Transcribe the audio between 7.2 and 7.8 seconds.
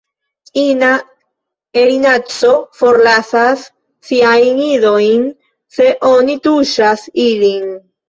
ilin.